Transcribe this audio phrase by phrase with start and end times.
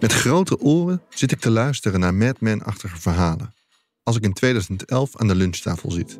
[0.00, 3.54] Met grote oren zit ik te luisteren naar Madman-achtige verhalen.
[4.02, 6.18] Als ik in 2011 aan de lunchtafel zit.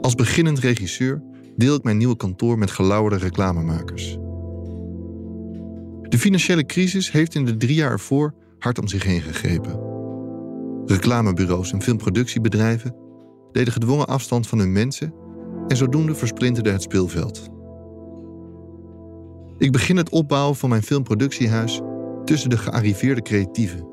[0.00, 1.22] Als beginnend regisseur
[1.56, 4.16] deel ik mijn nieuwe kantoor met gelauwerde reclamemakers.
[6.02, 9.80] De financiële crisis heeft in de drie jaar ervoor hard om zich heen gegrepen.
[10.86, 12.96] Reclamebureaus en filmproductiebedrijven
[13.52, 15.14] deden gedwongen afstand van hun mensen
[15.66, 17.57] en zodoende versplinterde het speelveld.
[19.58, 21.80] Ik begin het opbouwen van mijn filmproductiehuis
[22.24, 23.88] tussen de gearriveerde creatieven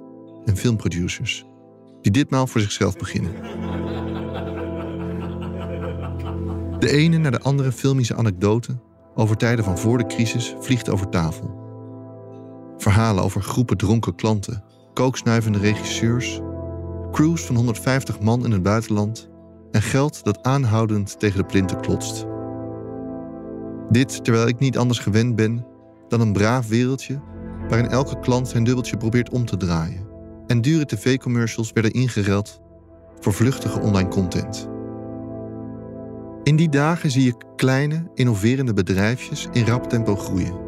[0.45, 1.45] en filmproducers,
[2.01, 3.31] die ditmaal voor zichzelf beginnen.
[6.79, 8.79] De ene naar de andere filmische anekdote
[9.15, 11.63] over tijden van voor de crisis vliegt over tafel.
[12.77, 16.39] Verhalen over groepen dronken klanten, kooksnuivende regisseurs,
[17.11, 19.29] crews van 150 man in het buitenland
[19.71, 22.25] en geld dat aanhoudend tegen de plinten klotst.
[23.89, 25.65] Dit terwijl ik niet anders gewend ben
[26.07, 27.21] dan een braaf wereldje
[27.69, 30.07] waarin elke klant zijn dubbeltje probeert om te draaien
[30.47, 32.61] en dure tv-commercials werden ingeruild
[33.19, 34.69] voor vluchtige online content.
[36.43, 40.63] In die dagen zie ik kleine, innoverende bedrijfjes in rap tempo groeien.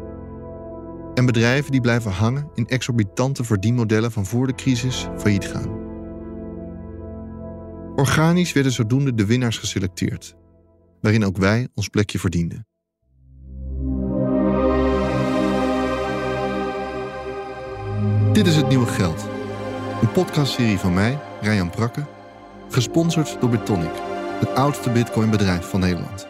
[1.14, 5.86] En bedrijven die blijven hangen in exorbitante verdienmodellen van voor de crisis failliet gaan.
[7.96, 10.36] Organisch werden zodoende de winnaars geselecteerd,
[11.00, 12.67] waarin ook wij ons plekje verdienden.
[18.32, 19.28] Dit is het nieuwe geld.
[20.02, 22.04] Een podcastserie van mij, Ryan Prakke,
[22.70, 23.90] gesponsord door Bitonic,
[24.40, 26.26] het oudste bitcoinbedrijf van Nederland.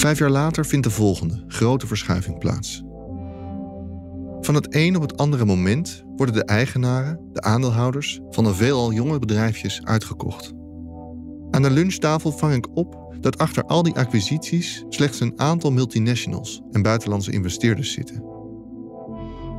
[0.00, 2.82] Vijf jaar later vindt de volgende grote verschuiving plaats.
[4.48, 8.92] Van het een op het andere moment worden de eigenaren, de aandeelhouders van de veelal
[8.92, 10.52] jonge bedrijfjes uitgekocht.
[11.50, 16.62] Aan de lunchtafel vang ik op dat achter al die acquisities slechts een aantal multinationals
[16.72, 18.22] en buitenlandse investeerders zitten.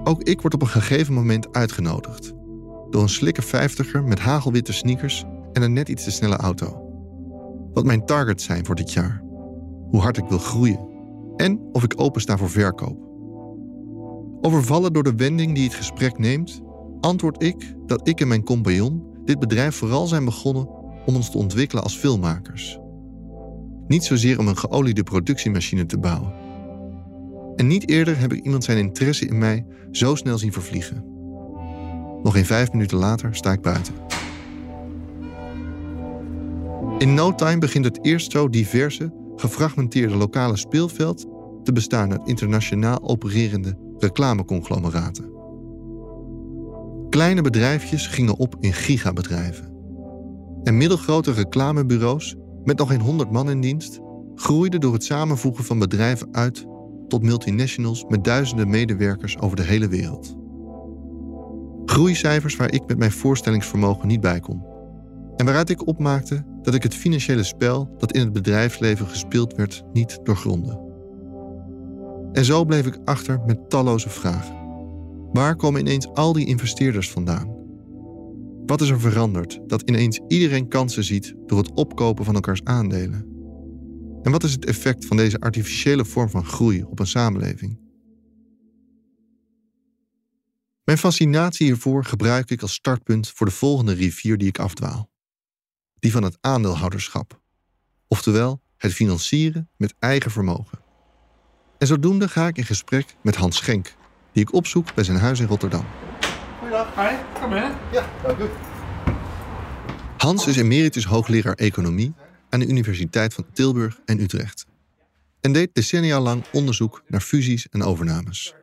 [0.03, 2.33] Ook ik word op een gegeven moment uitgenodigd
[2.89, 5.23] door een slikke vijftiger met hagelwitte sneakers
[5.53, 6.81] en een net iets te snelle auto.
[7.73, 9.23] Wat mijn targets zijn voor dit jaar,
[9.89, 10.87] hoe hard ik wil groeien
[11.35, 13.08] en of ik opensta voor verkoop.
[14.41, 16.61] Overvallen door de wending die het gesprek neemt,
[16.99, 20.69] antwoord ik dat ik en mijn compagnon dit bedrijf vooral zijn begonnen
[21.05, 22.79] om ons te ontwikkelen als filmmakers.
[23.87, 26.33] Niet zozeer om een geoliede productiemachine te bouwen.
[27.55, 31.03] En niet eerder heb ik iemand zijn interesse in mij zo snel zien vervliegen.
[32.23, 33.93] Nog geen vijf minuten later sta ik buiten.
[36.97, 41.25] In no time begint het eerst zo diverse, gefragmenteerde lokale speelveld
[41.63, 45.31] te bestaan uit internationaal opererende reclameconglomeraten.
[47.09, 49.73] Kleine bedrijfjes gingen op in gigabedrijven.
[50.63, 53.99] En middelgrote reclamebureaus met nog geen 100 man in dienst
[54.35, 56.65] groeiden door het samenvoegen van bedrijven uit
[57.07, 60.35] tot multinationals met duizenden medewerkers over de hele wereld.
[61.85, 64.63] Groeicijfers waar ik met mijn voorstellingsvermogen niet bij kon.
[65.35, 69.83] En waaruit ik opmaakte dat ik het financiële spel dat in het bedrijfsleven gespeeld werd
[69.93, 70.88] niet doorgronde.
[72.31, 74.57] En zo bleef ik achter met talloze vragen.
[75.31, 77.57] Waar komen ineens al die investeerders vandaan?
[78.65, 83.25] Wat is er veranderd dat ineens iedereen kansen ziet door het opkopen van elkaars aandelen?
[84.21, 87.79] En wat is het effect van deze artificiële vorm van groei op een samenleving?
[90.83, 95.09] Mijn fascinatie hiervoor gebruik ik als startpunt voor de volgende rivier die ik afdwaal:
[95.99, 97.41] die van het aandeelhouderschap,
[98.07, 100.88] oftewel het financieren met eigen vermogen.
[101.79, 103.93] En zodoende ga ik in gesprek met Hans Schenk,
[104.31, 105.85] die ik opzoek bij zijn huis in Rotterdam.
[106.59, 107.75] Goedendag, hi, kom binnen.
[107.91, 108.43] Ja, dank u.
[110.17, 112.13] Hans is emeritus hoogleraar economie
[112.49, 114.65] aan de Universiteit van Tilburg en Utrecht.
[115.41, 118.53] En deed decennia lang onderzoek naar fusies en overnames.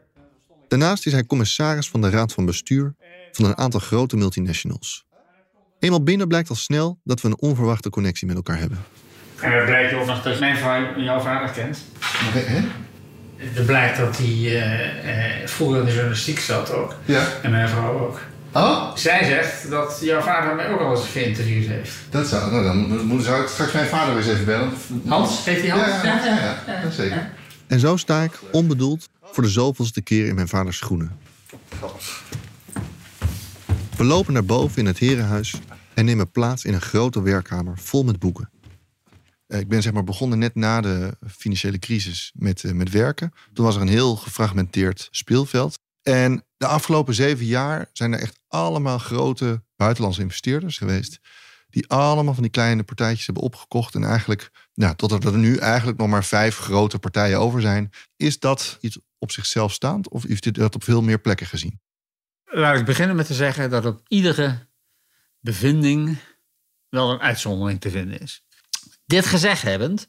[0.68, 2.94] Daarnaast is hij commissaris van de Raad van Bestuur
[3.32, 5.06] van een aantal grote multinationals.
[5.78, 8.78] Eenmaal binnen blijkt al snel dat we een onverwachte connectie met elkaar hebben.
[9.40, 11.78] En het blijkt ook nog dat mijn vrouw jouw vader kent.
[13.36, 16.94] Het blijkt dat hij eh, eh, vroeger in de journalistiek zat ook.
[17.04, 17.26] Ja.
[17.42, 18.20] En mijn vrouw ook.
[18.52, 18.94] Oh?
[18.94, 21.92] Zij zegt dat jouw vader mij ook al eens geïnterviewd heeft.
[22.10, 24.72] Dat zou, nou, dan moet, zou ik straks mijn vader eens even bellen.
[25.06, 26.02] Hans, heet hij Hans?
[26.02, 27.30] Ja, ja, ja, ja, zeker.
[27.66, 31.18] En zo sta ik, onbedoeld, voor de zoveelste keer in mijn vaders schoenen.
[33.96, 35.54] We lopen naar boven in het herenhuis
[35.94, 38.48] en nemen plaats in een grote werkkamer vol met boeken.
[39.46, 43.32] Eh, Ik ben zeg maar begonnen net na de financiële crisis met, eh, met werken.
[43.52, 45.78] Toen was er een heel gefragmenteerd speelveld.
[46.02, 51.20] En de afgelopen zeven jaar zijn er echt allemaal grote buitenlandse investeerders geweest.
[51.68, 53.94] Die allemaal van die kleine partijtjes hebben opgekocht.
[53.94, 57.90] En eigenlijk, nou, totdat er nu eigenlijk nog maar vijf grote partijen over zijn.
[58.16, 60.08] Is dat iets op zichzelf staand?
[60.08, 61.80] Of heeft u dat op veel meer plekken gezien?
[62.44, 64.66] Laat ik beginnen met te zeggen dat op iedere
[65.40, 66.18] bevinding
[66.88, 68.45] wel een uitzondering te vinden is.
[69.06, 70.08] Dit gezegd hebbend,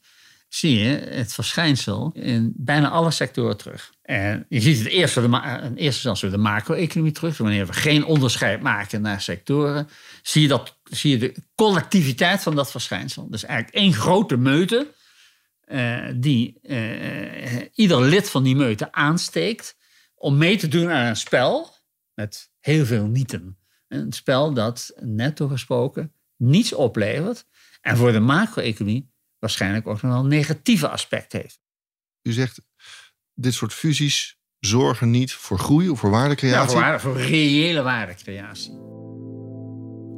[0.50, 3.94] zie je het verschijnsel in bijna alle sectoren terug.
[4.02, 7.38] En je ziet het eerst de, ma- in eerste instantie de macro-economie terug.
[7.38, 9.90] Wanneer we geen onderscheid maken naar sectoren,
[10.22, 13.30] zie je, dat, zie je de collectiviteit van dat verschijnsel.
[13.30, 14.94] Dus eigenlijk één grote meute
[15.62, 19.78] eh, die eh, ieder lid van die meute aansteekt
[20.16, 21.76] om mee te doen aan een spel
[22.14, 23.58] met heel veel nieten.
[23.88, 27.46] Een spel dat netto gesproken niets oplevert
[27.88, 31.60] en voor de macro-economie waarschijnlijk ook nog wel negatieve aspecten heeft.
[32.22, 32.62] U zegt,
[33.34, 36.60] dit soort fusies zorgen niet voor groei of voor waardecreatie.
[36.60, 38.72] Ja, voor, waarde- voor reële waardecreatie.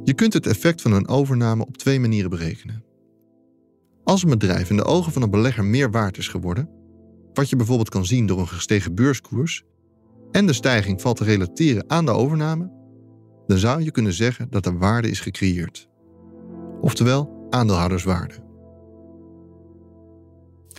[0.04, 2.84] Je kunt het effect van een overname op twee manieren berekenen.
[4.04, 6.70] Als een bedrijf in de ogen van een belegger meer waard is geworden,
[7.32, 9.62] wat je bijvoorbeeld kan zien door een gestegen beurskoers,
[10.30, 12.70] en de stijging valt te relateren aan de overname,
[13.46, 15.88] dan zou je kunnen zeggen dat er waarde is gecreëerd.
[16.80, 18.34] Oftewel aandeelhouderswaarde.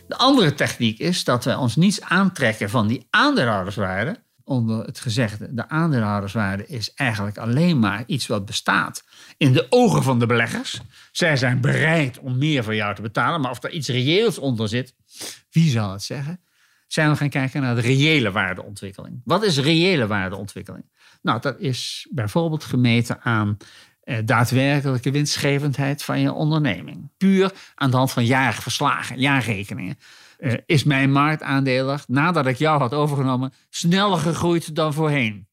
[0.07, 4.23] De andere techniek is dat we ons niets aantrekken van die aandeelhouderswaarde.
[4.44, 9.03] Onder het gezegde, de aandeelhouderswaarde is eigenlijk alleen maar iets wat bestaat
[9.38, 10.81] in de ogen van de beleggers.
[11.12, 14.67] Zij zijn bereid om meer voor jou te betalen, maar of er iets reëels onder
[14.67, 14.94] zit,
[15.51, 16.41] wie zal het zeggen?
[16.88, 19.21] Zijn we gaan kijken naar de reële waardeontwikkeling.
[19.24, 20.85] Wat is reële waardeontwikkeling?
[21.21, 23.57] Nou, dat is bijvoorbeeld gemeten aan
[24.25, 27.09] daadwerkelijke winstgevendheid van je onderneming.
[27.18, 29.98] Puur aan de hand van jaarverslagen, jaarrekeningen.
[30.42, 35.48] Eh, is mijn marktaandeel, nadat ik jou had overgenomen, sneller gegroeid dan voorheen?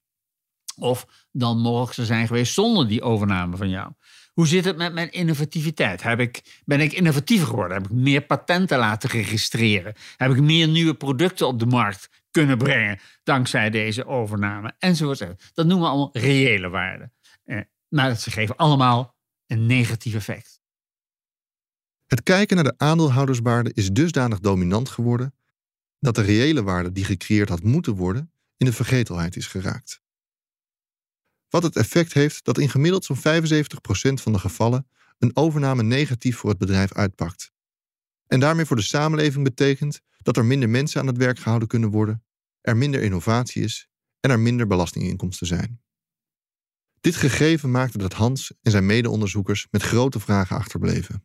[0.76, 3.92] Of dan mogelijk zou zijn geweest zonder die overname van jou?
[4.32, 6.02] Hoe zit het met mijn innovativiteit?
[6.02, 7.76] Heb ik, ben ik innovatiever geworden?
[7.76, 9.94] Heb ik meer patenten laten registreren?
[10.16, 14.74] Heb ik meer nieuwe producten op de markt kunnen brengen dankzij deze overname?
[14.78, 15.18] Enzovoort.
[15.54, 17.12] Dat noemen we allemaal reële waarden.
[17.44, 20.60] Eh, maar ze geven allemaal een negatief effect.
[22.06, 25.34] Het kijken naar de aandeelhouderswaarde is dusdanig dominant geworden
[25.98, 30.00] dat de reële waarde die gecreëerd had moeten worden in de vergetelheid is geraakt.
[31.48, 33.20] Wat het effect heeft dat in gemiddeld zo'n 75%
[34.22, 34.88] van de gevallen
[35.18, 37.52] een overname negatief voor het bedrijf uitpakt.
[38.26, 41.90] En daarmee voor de samenleving betekent dat er minder mensen aan het werk gehouden kunnen
[41.90, 42.24] worden,
[42.60, 43.88] er minder innovatie is
[44.20, 45.80] en er minder belastinginkomsten zijn.
[47.00, 51.24] Dit gegeven maakte dat Hans en zijn mede-onderzoekers met grote vragen achterbleven.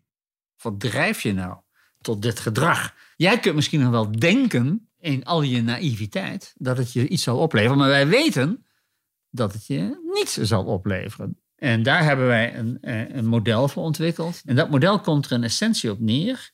[0.62, 1.58] Wat drijf je nou
[2.02, 2.96] tot dit gedrag?
[3.16, 7.38] Jij kunt misschien nog wel denken in al je naïviteit dat het je iets zal
[7.38, 8.66] opleveren, maar wij weten
[9.30, 11.38] dat het je niets zal opleveren.
[11.56, 14.42] En daar hebben wij een, eh, een model voor ontwikkeld.
[14.46, 16.52] En dat model komt er in essentie op neer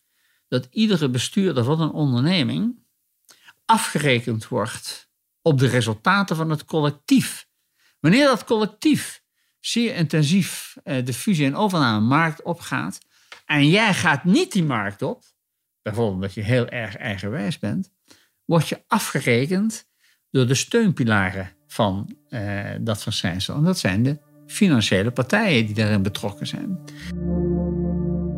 [0.48, 2.80] dat iedere bestuurder van een onderneming
[3.66, 5.10] afgerekend wordt
[5.42, 7.48] op de resultaten van het collectief.
[8.00, 9.22] Wanneer dat collectief
[9.60, 13.00] zeer intensief eh, de fusie- en overnamemarkt opgaat
[13.46, 15.24] en jij gaat niet die markt op,
[15.82, 17.92] bijvoorbeeld omdat je heel erg eigenwijs bent,
[18.46, 19.88] word je afgerekend
[20.32, 23.56] door de steunpilaren van eh, dat verschijnsel.
[23.56, 26.80] En dat zijn de financiële partijen die daarin betrokken zijn.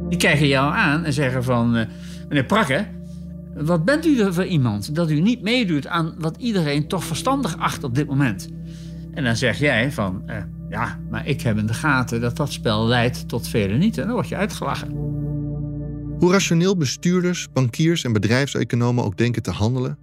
[0.10, 1.88] Die kijken jou aan en zeggen van, eh,
[2.27, 2.88] meneer Prakke,
[3.56, 7.58] wat bent u er voor iemand dat u niet meedoet aan wat iedereen toch verstandig
[7.58, 8.50] acht op dit moment?
[9.13, 12.51] En dan zeg jij van, eh, ja, maar ik heb in de gaten dat dat
[12.51, 13.98] spel leidt tot vele niet.
[13.98, 14.89] En dan word je uitgelachen.
[16.20, 19.98] Hoe rationeel bestuurders, bankiers en bedrijfseconomen ook denken te handelen,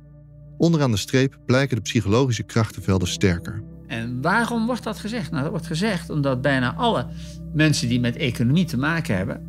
[0.56, 3.62] onderaan de streep blijken de psychologische krachtenvelden sterker.
[3.86, 5.30] En waarom wordt dat gezegd?
[5.30, 7.06] Nou, dat wordt gezegd omdat bijna alle
[7.54, 9.42] mensen die met economie te maken hebben,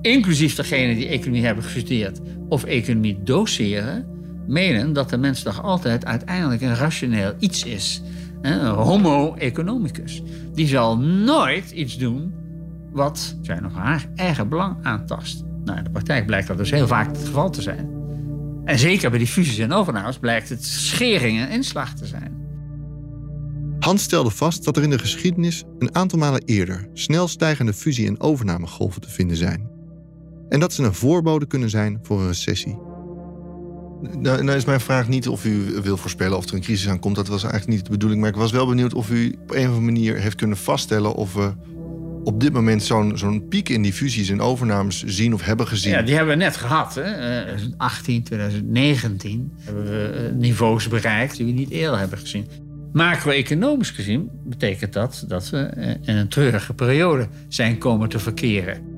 [0.00, 4.06] inclusief degenen die economie hebben gestudeerd of economie doseren,
[4.46, 8.02] menen dat de mens toch altijd uiteindelijk een rationeel iets is.
[8.42, 10.22] Een homo economicus.
[10.52, 12.34] Die zal nooit iets doen
[12.92, 15.44] wat zijn of haar eigen belang aantast.
[15.64, 17.90] Nou, in de praktijk blijkt dat dus heel vaak het geval te zijn.
[18.64, 22.40] En zeker bij die fusies en overnames blijkt het schering en inslag te zijn.
[23.78, 28.06] Hans stelde vast dat er in de geschiedenis een aantal malen eerder snel stijgende fusie-
[28.06, 29.70] en overnamegolven te vinden zijn.
[30.48, 32.78] En dat ze een voorbode kunnen zijn voor een recessie.
[34.10, 37.16] Nou, nou is mijn vraag niet of u wil voorspellen of er een crisis aankomt.
[37.16, 38.20] Dat was eigenlijk niet de bedoeling.
[38.20, 41.14] Maar ik was wel benieuwd of u op een of andere manier heeft kunnen vaststellen
[41.14, 41.52] of we
[42.24, 45.92] op dit moment zo'n zo'n piek in die fusies en overnames zien of hebben gezien.
[45.92, 46.94] Ja, die hebben we net gehad.
[46.94, 47.02] Hè?
[47.02, 52.46] 2018, 2019 hebben we eh, niveaus bereikt die we niet eerder hebben gezien.
[52.92, 58.90] Macro-economisch gezien betekent dat dat we eh, in een treurige periode zijn komen te verkeren.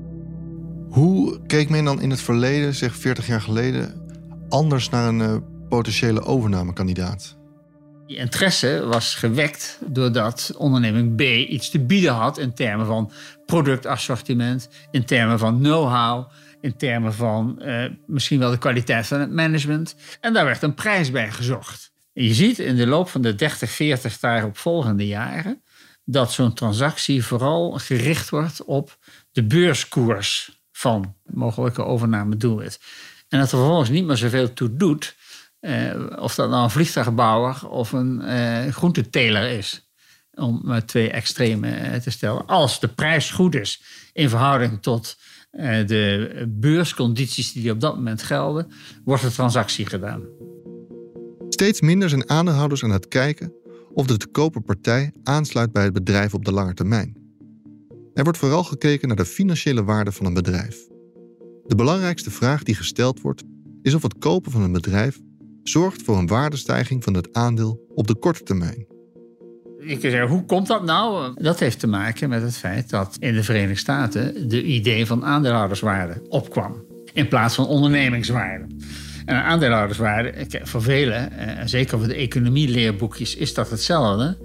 [0.89, 4.04] Hoe keek men dan in het verleden, zeg 40 jaar geleden,
[4.49, 5.35] anders naar een uh,
[5.69, 7.37] potentiële overnamekandidaat?
[8.07, 13.11] Die interesse was gewekt doordat onderneming B iets te bieden had in termen van
[13.45, 19.31] productassortiment, in termen van know-how, in termen van uh, misschien wel de kwaliteit van het
[19.31, 19.95] management.
[20.21, 21.91] En daar werd een prijs bij gezocht.
[22.13, 25.61] En je ziet in de loop van de 30, 40 daarop volgende jaren
[26.05, 28.97] dat zo'n transactie vooral gericht wordt op
[29.31, 32.79] de beurskoers van mogelijke overname doelwit.
[33.35, 35.15] En dat er vervolgens niet meer zoveel toe doet
[35.61, 39.89] uh, of dat nou een vliegtuigbouwer of een uh, groenteteler is.
[40.31, 42.45] Om uh, twee extreme te stellen.
[42.45, 45.17] Als de prijs goed is in verhouding tot
[45.85, 48.71] de beurscondities die op dat moment gelden,
[49.03, 50.21] wordt de transactie gedaan.
[51.49, 53.53] Steeds minder zijn aandeelhouders aan het kijken
[53.93, 57.17] of de te kopen partij aansluit bij het bedrijf op de lange termijn.
[58.13, 60.93] Er wordt vooral gekeken naar de financiële waarde van een bedrijf.
[61.67, 63.43] De belangrijkste vraag die gesteld wordt
[63.81, 65.19] is of het kopen van een bedrijf
[65.63, 68.85] zorgt voor een waardestijging van het aandeel op de korte termijn.
[69.79, 71.33] Ik zeg, hoe komt dat nou?
[71.41, 75.25] Dat heeft te maken met het feit dat in de Verenigde Staten de idee van
[75.25, 76.83] aandeelhouderswaarde opkwam.
[77.13, 78.67] In plaats van ondernemingswaarde.
[79.25, 84.37] En aandeelhouderswaarde, voor velen, en eh, zeker voor de economieleerboekjes, is dat hetzelfde.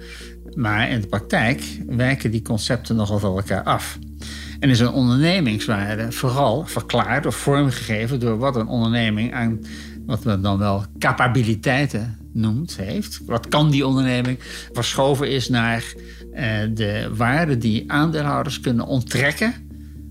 [0.55, 3.99] Maar in de praktijk wijken die concepten nogal van elkaar af.
[4.61, 9.61] En is een ondernemingswaarde vooral verklaard of vormgegeven door wat een onderneming aan
[10.07, 13.21] wat men dan wel capabiliteiten noemt, heeft.
[13.27, 14.39] Wat kan die onderneming?
[14.73, 15.95] Verschoven is naar
[16.33, 16.41] uh,
[16.75, 19.55] de waarde die aandeelhouders kunnen onttrekken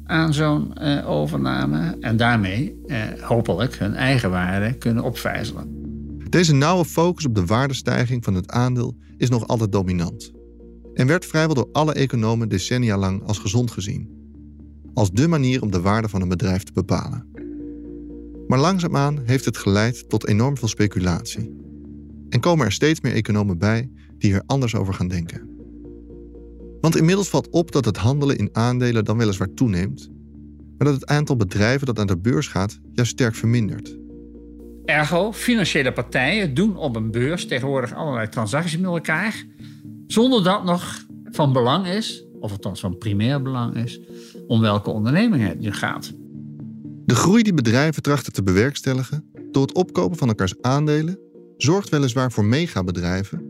[0.05, 1.97] aan zo'n uh, overname.
[1.99, 5.77] En daarmee uh, hopelijk hun eigen waarde kunnen opvijzelen.
[6.29, 10.31] Deze nauwe focus op de waardestijging van het aandeel is nog altijd dominant.
[10.93, 14.18] En werd vrijwel door alle economen decennia lang als gezond gezien.
[14.93, 17.27] Als dé manier om de waarde van een bedrijf te bepalen.
[18.47, 21.57] Maar langzaamaan heeft het geleid tot enorm veel speculatie.
[22.29, 25.49] En komen er steeds meer economen bij die er anders over gaan denken.
[26.81, 30.09] Want inmiddels valt op dat het handelen in aandelen dan weliswaar toeneemt,
[30.77, 33.97] maar dat het aantal bedrijven dat naar de beurs gaat juist sterk vermindert.
[34.85, 39.45] Ergo, financiële partijen doen op een beurs tegenwoordig allerlei transacties met elkaar,
[40.07, 43.99] zonder dat nog van belang is, of althans van primair belang is,
[44.47, 46.13] om welke onderneming het nu gaat.
[47.05, 51.19] De groei die bedrijven trachten te bewerkstelligen door het opkopen van elkaars aandelen
[51.57, 53.41] zorgt weliswaar voor megabedrijven,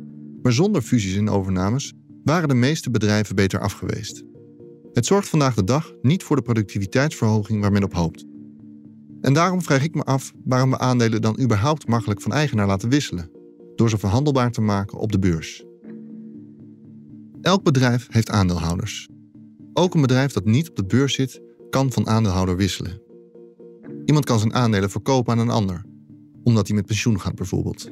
[0.41, 1.93] maar zonder fusies en overnames
[2.23, 4.23] waren de meeste bedrijven beter afgeweest.
[4.93, 8.25] Het zorgt vandaag de dag niet voor de productiviteitsverhoging waar men op hoopt.
[9.21, 12.89] En daarom vraag ik me af waarom we aandelen dan überhaupt makkelijk van eigenaar laten
[12.89, 13.31] wisselen,
[13.75, 15.63] door ze verhandelbaar te maken op de beurs.
[17.41, 19.09] Elk bedrijf heeft aandeelhouders.
[19.73, 23.01] Ook een bedrijf dat niet op de beurs zit, kan van aandeelhouder wisselen.
[24.05, 25.85] Iemand kan zijn aandelen verkopen aan een ander,
[26.43, 27.91] omdat hij met pensioen gaat bijvoorbeeld.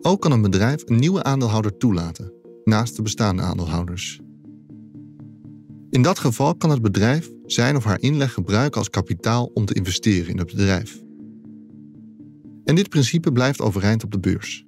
[0.00, 2.32] Ook kan een bedrijf een nieuwe aandeelhouder toelaten,
[2.64, 4.20] naast de bestaande aandeelhouders.
[5.90, 9.74] In dat geval kan het bedrijf zijn of haar inleg gebruiken als kapitaal om te
[9.74, 11.02] investeren in het bedrijf.
[12.64, 14.66] En dit principe blijft overeind op de beurs.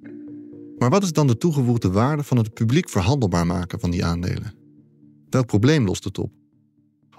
[0.77, 4.53] Maar wat is dan de toegevoegde waarde van het publiek verhandelbaar maken van die aandelen?
[5.29, 6.31] Welk probleem lost het op?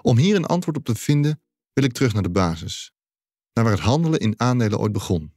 [0.01, 1.41] Om hier een antwoord op te vinden,
[1.73, 2.91] wil ik terug naar de basis,
[3.53, 5.33] naar waar het handelen in aandelen ooit begon.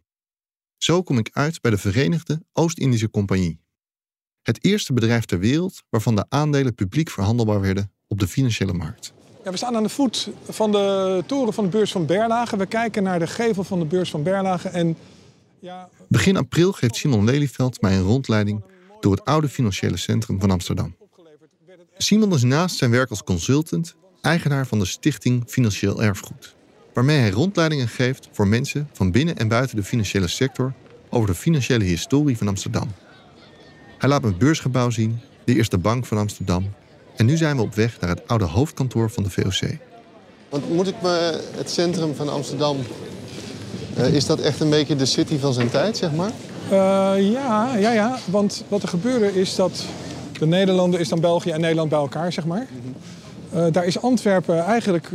[0.76, 3.60] Zo kom ik uit bij de Verenigde Oost-Indische Compagnie.
[4.42, 9.12] Het eerste bedrijf ter wereld waarvan de aandelen publiek verhandelbaar werden op de financiële markt.
[9.44, 12.56] Ja, we staan aan de voet van de toren van de beurs van Berlage.
[12.56, 14.68] We kijken naar de gevel van de beurs van Berlage.
[14.68, 14.96] En.
[16.08, 18.64] Begin april geeft Simon Lelyveld mij een rondleiding
[19.00, 20.96] door het oude financiële centrum van Amsterdam.
[21.96, 26.54] Simon is naast zijn werk als consultant eigenaar van de Stichting Financieel Erfgoed
[26.92, 30.72] waarmee hij rondleidingen geeft voor mensen van binnen en buiten de financiële sector
[31.10, 32.88] over de financiële historie van Amsterdam.
[33.98, 36.74] Hij laat me het beursgebouw zien, de eerste bank van Amsterdam.
[37.16, 39.70] En nu zijn we op weg naar het oude hoofdkantoor van de VOC.
[40.48, 42.76] Want moet ik me het centrum van Amsterdam.
[43.98, 46.30] Uh, is dat echt een beetje de city van zijn tijd, zeg maar?
[46.64, 48.18] Uh, ja, ja, ja.
[48.24, 49.84] Want wat er gebeurde is dat
[50.38, 52.66] De Nederlanden is dan België en Nederland bij elkaar, zeg maar.
[53.54, 55.10] Uh, daar is Antwerpen eigenlijk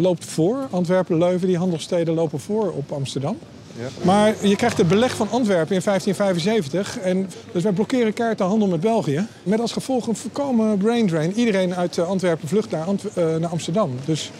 [0.00, 0.66] loopt voor.
[0.70, 3.38] Antwerpen, Leuven, die handelssteden lopen voor op Amsterdam.
[3.78, 3.88] Ja.
[4.04, 6.98] Maar je krijgt het beleg van Antwerpen in 1575.
[6.98, 9.26] En, dus wij blokkeren kaart de handel met België.
[9.42, 11.32] Met als gevolg een voorkomen brain drain.
[11.32, 13.90] Iedereen uit Antwerpen vlucht naar, naar Amsterdam.
[14.04, 14.30] Dus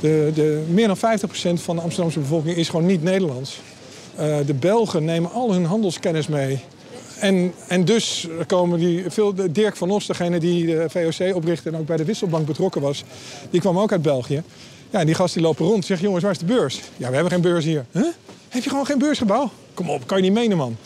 [0.00, 1.00] de, de, meer dan 50%
[1.54, 3.60] van de Amsterdamse bevolking is gewoon niet Nederlands.
[4.46, 6.60] de Belgen nemen al hun handelskennis mee
[7.18, 11.76] en, en dus komen die, veel, Dirk van Os, degene die de VOC oprichtte en
[11.76, 13.04] ook bij de Wisselbank betrokken was,
[13.50, 14.42] die kwam ook uit België.
[14.90, 15.84] Ja, en die gast die lopen rond.
[15.84, 16.80] Zegt, jongens, waar is de beurs?
[16.96, 17.84] Ja, we hebben geen beurs hier.
[17.90, 18.06] Huh?
[18.48, 19.50] Heb je gewoon geen beursgebouw?
[19.74, 20.76] Kom op, kan je niet menen, man.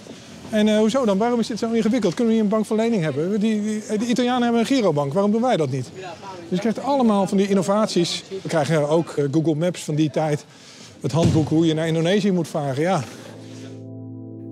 [0.51, 1.19] En uh, hoezo dan?
[1.19, 2.15] Waarom is dit zo ingewikkeld?
[2.15, 3.41] Kunnen we niet een bank van lening hebben?
[3.41, 5.13] Die, die, de Italianen hebben een girobank.
[5.13, 5.91] Waarom doen wij dat niet?
[5.95, 8.25] Dus je krijgt allemaal van die innovaties.
[8.43, 10.45] We krijgen ook uh, Google Maps van die tijd.
[11.01, 12.83] Het handboek hoe je naar Indonesië moet varen.
[12.83, 13.03] Ja,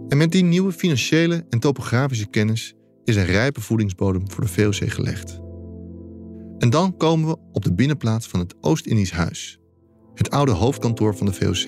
[0.09, 2.75] en met die nieuwe financiële en topografische kennis
[3.05, 5.41] is een rijpe voedingsbodem voor de VOC gelegd.
[6.59, 9.59] En dan komen we op de binnenplaats van het Oost-Indisch Huis,
[10.15, 11.65] het oude hoofdkantoor van de VOC.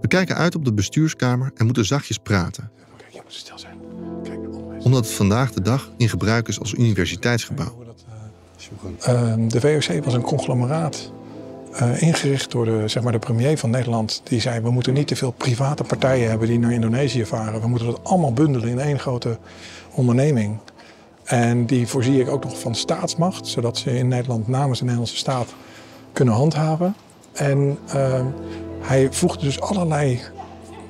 [0.00, 2.70] We kijken uit op de bestuurskamer en moeten zachtjes praten.
[3.18, 3.78] Je moet stil zijn.
[4.22, 4.38] Kijk,
[4.84, 7.84] omdat het vandaag de dag in gebruik is als universiteitsgebouw.
[9.00, 11.12] Ehm, de VOC was een conglomeraat
[11.72, 14.20] uh, ingericht door de, zeg maar de premier van Nederland.
[14.24, 17.60] Die zei, we moeten niet te veel private partijen hebben die naar Indonesië varen.
[17.60, 19.38] We moeten dat allemaal bundelen in één grote
[19.90, 20.58] onderneming.
[21.24, 25.16] En die voorzie ik ook nog van staatsmacht, zodat ze in Nederland namens de Nederlandse
[25.16, 25.54] staat
[26.12, 26.94] kunnen handhaven.
[27.32, 28.26] En uh,
[28.80, 30.20] hij voegde dus allerlei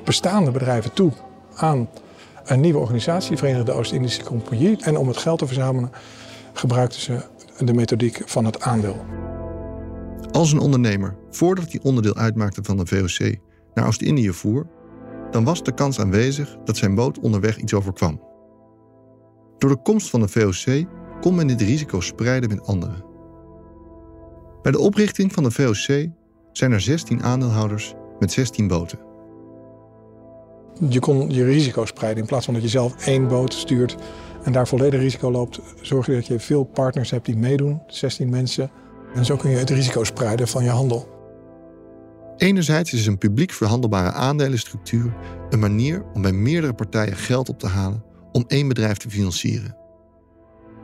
[0.04, 1.12] bestaande bedrijven toe
[1.54, 1.88] aan
[2.48, 4.76] een nieuwe organisatie, de Oost-Indische Compagnie.
[4.82, 5.90] En om het geld te verzamelen
[6.52, 7.20] gebruikten ze
[7.58, 9.04] de methodiek van het aandeel.
[10.30, 13.36] Als een ondernemer, voordat hij onderdeel uitmaakte van de VOC,
[13.74, 14.66] naar Oost-Indië voer,
[15.30, 18.20] dan was de kans aanwezig dat zijn boot onderweg iets overkwam.
[19.58, 20.86] Door de komst van de VOC
[21.20, 23.04] kon men dit risico spreiden met anderen.
[24.62, 26.06] Bij de oprichting van de VOC
[26.52, 29.07] zijn er 16 aandeelhouders met 16 boten.
[30.88, 33.96] Je kon je risico spreiden in plaats van dat je zelf één boot stuurt
[34.42, 35.60] en daar volledig risico loopt.
[35.80, 38.70] Zorg je dat je veel partners hebt die meedoen, 16 mensen
[39.14, 41.08] en zo kun je het risico spreiden van je handel.
[42.36, 45.14] Enerzijds is een publiek verhandelbare aandelenstructuur
[45.50, 49.76] een manier om bij meerdere partijen geld op te halen om één bedrijf te financieren.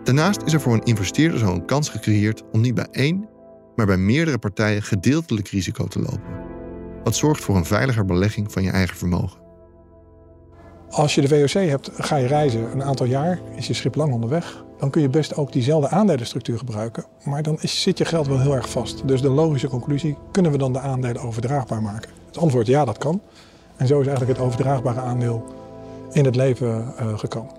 [0.05, 3.29] Daarnaast is er voor een investeerder zo een kans gecreëerd om niet bij één,
[3.77, 6.43] maar bij meerdere partijen gedeeltelijk risico te lopen.
[7.05, 9.44] Wat zorgt voor een veiliger belegging van je eigen vermogen.
[10.95, 14.13] Als je de VOC hebt, ga je reizen een aantal jaar, is je schip lang
[14.13, 17.05] onderweg dan kun je best ook diezelfde aandelenstructuur gebruiken.
[17.25, 19.09] Maar dan zit je geld wel heel erg vast.
[19.09, 22.11] Dus de logische conclusie, kunnen we dan de aandelen overdraagbaar maken?
[22.27, 23.23] Het antwoord ja, dat kan.
[23.77, 25.55] En zo is eigenlijk het overdraagbare aandeel
[26.13, 27.53] in het leven uh, gekomen.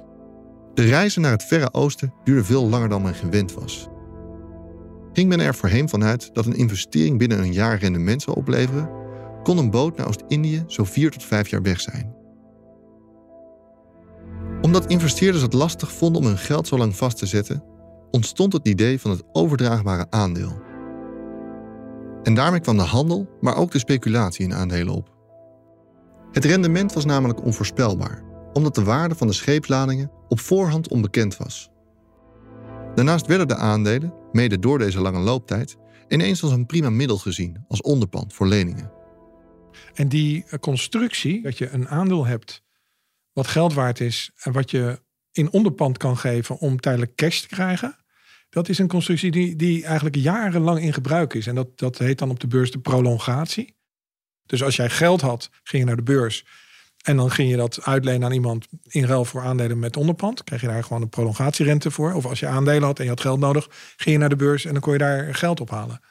[0.73, 3.87] De reizen naar het Verre Oosten duurden veel langer dan men gewend was.
[5.13, 8.89] Ging men er voorheen vanuit dat een investering binnen een jaar rendement zou opleveren,
[9.43, 12.24] kon een boot naar Oost-Indië zo vier tot vijf jaar weg zijn
[14.65, 17.63] omdat investeerders het lastig vonden om hun geld zo lang vast te zetten,
[18.11, 20.61] ontstond het idee van het overdraagbare aandeel.
[22.23, 25.15] En daarmee kwam de handel, maar ook de speculatie in aandelen op.
[26.31, 28.23] Het rendement was namelijk onvoorspelbaar,
[28.53, 31.69] omdat de waarde van de scheepsladingen op voorhand onbekend was.
[32.95, 37.65] Daarnaast werden de aandelen, mede door deze lange looptijd, ineens als een prima middel gezien
[37.67, 38.91] als onderpand voor leningen.
[39.93, 42.63] En die constructie, dat je een aandeel hebt
[43.35, 44.99] wat geld waard is en wat je
[45.31, 47.95] in onderpand kan geven om tijdelijk cash te krijgen.
[48.49, 51.47] Dat is een constructie die, die eigenlijk jarenlang in gebruik is.
[51.47, 53.75] En dat, dat heet dan op de beurs de prolongatie.
[54.45, 56.45] Dus als jij geld had, ging je naar de beurs.
[57.03, 60.43] En dan ging je dat uitlenen aan iemand in ruil voor aandelen met onderpand.
[60.43, 62.13] Krijg je daar gewoon een prolongatierente voor.
[62.13, 64.65] Of als je aandelen had en je had geld nodig, ging je naar de beurs
[64.65, 66.01] en dan kon je daar geld ophalen.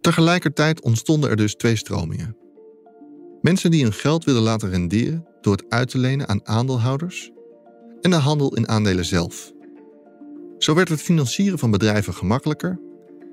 [0.00, 2.43] Tegelijkertijd ontstonden er dus twee stromingen.
[3.44, 7.30] Mensen die hun geld wilden laten renderen door het uit te lenen aan aandeelhouders
[8.00, 9.52] en de handel in aandelen zelf.
[10.58, 12.80] Zo werd het financieren van bedrijven gemakkelijker,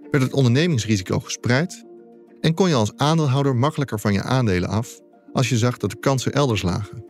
[0.09, 1.85] werd het ondernemingsrisico gespreid
[2.41, 4.99] en kon je als aandeelhouder makkelijker van je aandelen af
[5.33, 7.05] als je zag dat de kansen elders lagen.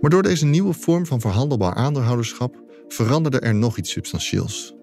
[0.00, 4.74] Maar door deze nieuwe vorm van verhandelbaar aandeelhouderschap veranderde er nog iets substantieels.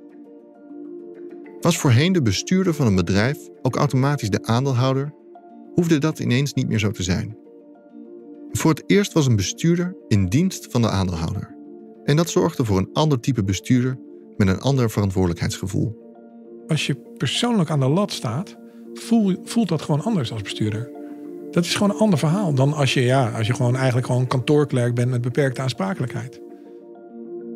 [1.61, 5.21] Was voorheen de bestuurder van een bedrijf ook automatisch de aandeelhouder
[5.73, 7.37] hoefde dat ineens niet meer zo te zijn.
[8.51, 11.55] Voor het eerst was een bestuurder in dienst van de aandeelhouder.
[12.03, 13.99] En dat zorgde voor een ander type bestuurder
[14.37, 16.01] met een ander verantwoordelijkheidsgevoel.
[16.67, 18.57] Als je persoonlijk aan de lat staat,
[18.93, 20.91] voel, voelt dat gewoon anders als bestuurder.
[21.51, 24.27] Dat is gewoon een ander verhaal dan als je, ja, als je gewoon eigenlijk gewoon
[24.27, 26.41] kantoorklerk bent met beperkte aansprakelijkheid.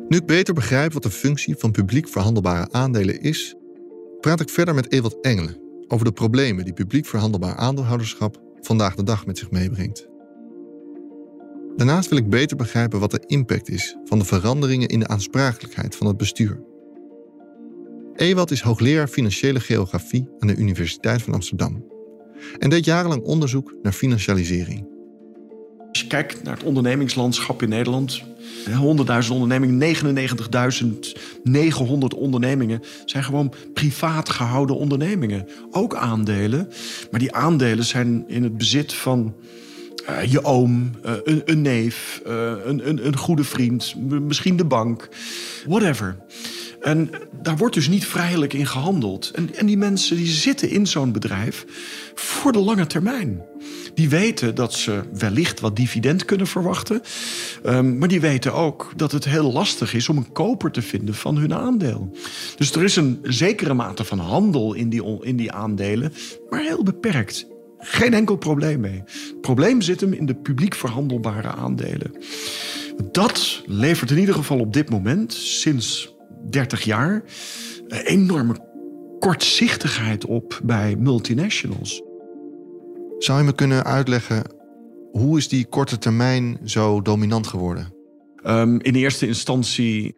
[0.08, 3.54] Nu ik beter begrijp wat de functie van publiek verhandelbare aandelen is,
[4.20, 9.02] praat ik verder met Ewald Engelen over de problemen die publiek verhandelbaar aandeelhouderschap vandaag de
[9.02, 10.08] dag met zich meebrengt.
[11.76, 15.96] Daarnaast wil ik beter begrijpen wat de impact is van de veranderingen in de aansprakelijkheid
[15.96, 16.60] van het bestuur.
[18.14, 21.84] Ewald is hoogleraar financiële geografie aan de Universiteit van Amsterdam
[22.58, 24.86] en deed jarenlang onderzoek naar financialisering.
[25.88, 28.24] Als je kijkt naar het ondernemingslandschap in Nederland,
[28.66, 29.96] 100.000 ondernemingen,
[31.78, 35.48] 99.900 ondernemingen zijn gewoon privaat gehouden ondernemingen.
[35.70, 36.68] Ook aandelen,
[37.10, 39.34] maar die aandelen zijn in het bezit van
[40.10, 44.64] uh, je oom, uh, een, een, neef, uh, een, een, een goede vriend, misschien de
[44.64, 45.08] bank,
[45.66, 46.16] whatever.
[46.88, 47.10] En
[47.42, 49.30] daar wordt dus niet vrijelijk in gehandeld.
[49.30, 51.64] En, en die mensen die zitten in zo'n bedrijf
[52.14, 53.42] voor de lange termijn.
[53.94, 57.02] Die weten dat ze wellicht wat dividend kunnen verwachten.
[57.66, 61.14] Um, maar die weten ook dat het heel lastig is om een koper te vinden
[61.14, 62.16] van hun aandeel.
[62.56, 66.12] Dus er is een zekere mate van handel in die, in die aandelen,
[66.50, 67.46] maar heel beperkt.
[67.78, 69.02] Geen enkel probleem mee.
[69.06, 72.12] Het probleem zit hem in de publiek verhandelbare aandelen.
[73.12, 76.16] Dat levert in ieder geval op dit moment, sinds
[76.50, 77.22] 30 jaar,
[77.88, 78.66] enorme
[79.18, 82.02] kortzichtigheid op bij multinationals.
[83.18, 84.42] Zou je me kunnen uitleggen
[85.10, 87.92] hoe is die korte termijn zo dominant geworden?
[88.44, 90.16] Um, in eerste instantie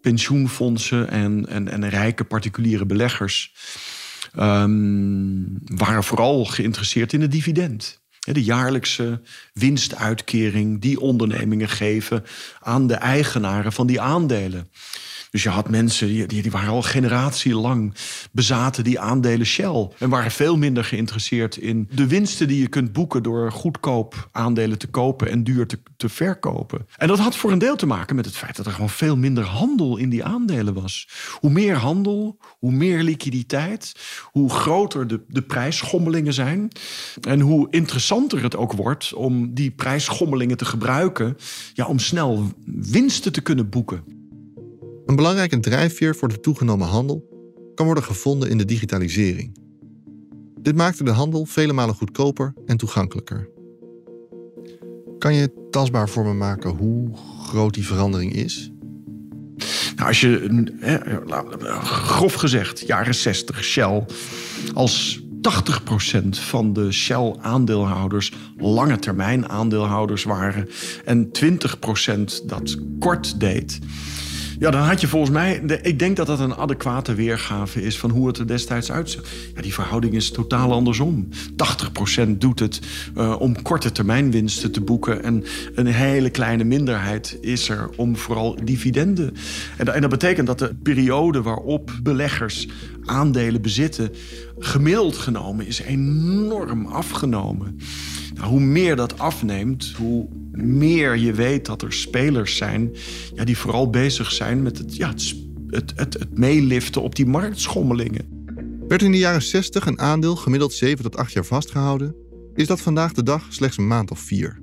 [0.00, 3.54] pensioenfondsen en, en, en rijke particuliere beleggers
[4.38, 8.00] um, waren vooral geïnteresseerd in het dividend.
[8.18, 9.20] De jaarlijkse
[9.52, 12.24] winstuitkering die ondernemingen geven
[12.60, 14.70] aan de eigenaren van die aandelen.
[15.32, 17.94] Dus je had mensen die, die, waren al generatielang
[18.32, 19.88] bezaten die aandelen Shell.
[19.98, 24.78] En waren veel minder geïnteresseerd in de winsten die je kunt boeken door goedkoop aandelen
[24.78, 26.86] te kopen en duur te, te verkopen.
[26.96, 29.16] En dat had voor een deel te maken met het feit dat er gewoon veel
[29.16, 31.08] minder handel in die aandelen was.
[31.40, 33.92] Hoe meer handel, hoe meer liquiditeit,
[34.24, 36.68] hoe groter de, de prijsschommelingen zijn.
[37.20, 41.36] En hoe interessanter het ook wordt om die prijsschommelingen te gebruiken
[41.74, 44.21] ja, om snel winsten te kunnen boeken.
[45.06, 47.30] Een belangrijke drijfveer voor de toegenomen handel
[47.74, 49.56] kan worden gevonden in de digitalisering.
[50.60, 53.48] Dit maakte de handel vele malen goedkoper en toegankelijker.
[55.18, 58.72] Kan je tastbaar voor me maken hoe groot die verandering is?
[59.96, 60.64] Nou, als je,
[61.82, 64.04] grof gezegd, jaren 60, Shell,
[64.74, 70.68] als 80% van de Shell-aandeelhouders lange termijn aandeelhouders waren
[71.04, 71.30] en
[72.42, 73.78] 20% dat kort deed
[74.62, 75.66] ja, dan had je volgens mij...
[75.66, 79.24] De, ik denk dat dat een adequate weergave is van hoe het er destijds uitzag.
[79.54, 81.28] Ja, die verhouding is totaal andersom.
[82.26, 82.80] 80% doet het
[83.16, 85.22] uh, om korte termijn winsten te boeken.
[85.22, 85.44] En
[85.74, 89.34] een hele kleine minderheid is er om vooral dividenden.
[89.76, 92.68] En, en dat betekent dat de periode waarop beleggers
[93.04, 94.10] aandelen bezitten...
[94.58, 97.78] gemiddeld genomen is enorm afgenomen.
[98.40, 102.90] Hoe meer dat afneemt, hoe meer je weet dat er spelers zijn
[103.34, 105.34] ja, die vooral bezig zijn met het, ja, het,
[105.68, 108.40] het, het, het meeliften op die marktschommelingen.
[108.88, 112.14] Werd in de jaren 60 een aandeel gemiddeld 7 tot 8 jaar vastgehouden,
[112.54, 114.60] is dat vandaag de dag slechts een maand of vier.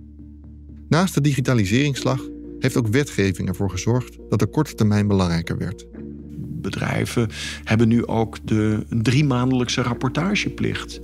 [0.90, 2.28] Naast de digitaliseringsslag
[2.60, 5.86] heeft ook wetgeving ervoor gezorgd dat de korte termijn belangrijker werd.
[6.62, 7.30] Bedrijven
[7.64, 11.00] hebben nu ook de drie maandelijkse rapportageplicht.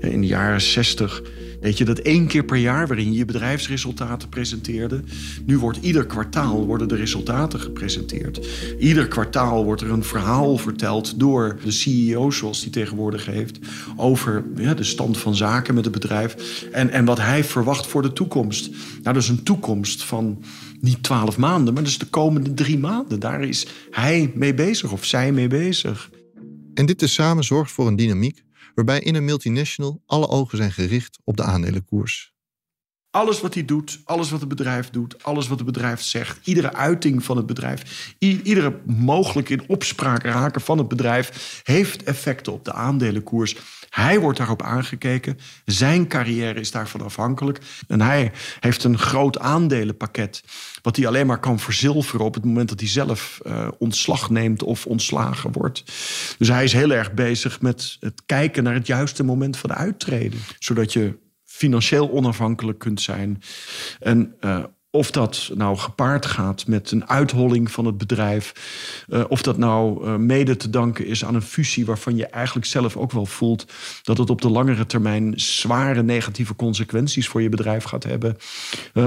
[0.00, 1.22] In de jaren 60
[1.62, 5.00] Weet je, dat één keer per jaar waarin je je bedrijfsresultaten presenteerde.
[5.46, 8.48] Nu wordt ieder kwartaal worden de resultaten gepresenteerd.
[8.78, 13.58] Ieder kwartaal wordt er een verhaal verteld door de CEO, zoals die tegenwoordig heeft,
[13.96, 18.02] over ja, de stand van zaken met het bedrijf en, en wat hij verwacht voor
[18.02, 18.70] de toekomst.
[18.70, 20.42] Nou, dat is een toekomst van
[20.80, 23.20] niet twaalf maanden, maar dus de komende drie maanden.
[23.20, 26.10] Daar is hij mee bezig of zij mee bezig.
[26.74, 28.42] En dit tezamen zorgt voor een dynamiek
[28.74, 32.31] waarbij in een multinational alle ogen zijn gericht op de aandelenkoers.
[33.12, 36.72] Alles wat hij doet, alles wat het bedrijf doet, alles wat het bedrijf zegt, iedere
[36.72, 42.64] uiting van het bedrijf, iedere mogelijk in opspraak raken van het bedrijf, heeft effecten op
[42.64, 43.56] de aandelenkoers.
[43.88, 45.38] Hij wordt daarop aangekeken.
[45.64, 47.58] Zijn carrière is daarvan afhankelijk.
[47.88, 50.42] En hij heeft een groot aandelenpakket.
[50.82, 54.62] Wat hij alleen maar kan verzilveren op het moment dat hij zelf uh, ontslag neemt
[54.62, 55.82] of ontslagen wordt.
[56.38, 60.40] Dus hij is heel erg bezig met het kijken naar het juiste moment van uittreden.
[60.58, 61.20] Zodat je
[61.62, 63.42] financieel onafhankelijk kunt zijn.
[64.00, 68.52] En uh, Of dat nou gepaard gaat met een uitholling van het bedrijf.
[69.08, 72.66] Uh, of dat nou uh, mede te danken is aan een fusie waarvan je eigenlijk
[72.66, 73.64] zelf ook wel voelt
[74.02, 78.36] dat het op de langere termijn zware negatieve consequenties voor je bedrijf gaat hebben.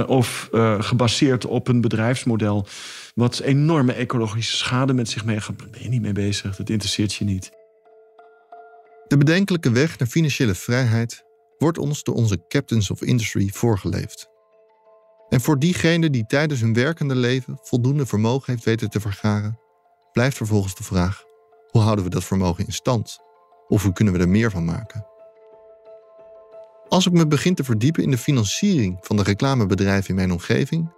[0.07, 2.67] Of gebaseerd op een bedrijfsmodel
[3.15, 5.59] wat enorme ecologische schade met zich mee gaat.
[5.59, 7.51] Daar ben je niet mee bezig, dat interesseert je niet.
[9.07, 11.23] De bedenkelijke weg naar financiële vrijheid
[11.57, 14.29] wordt ons door onze captains of industry voorgeleefd.
[15.29, 19.59] En voor diegene die tijdens hun werkende leven voldoende vermogen heeft weten te vergaren,
[20.11, 21.23] blijft vervolgens de vraag:
[21.69, 23.19] hoe houden we dat vermogen in stand?
[23.67, 25.05] Of hoe kunnen we er meer van maken?
[26.87, 30.93] Als ik me begin te verdiepen in de financiering van de reclamebedrijven in mijn omgeving,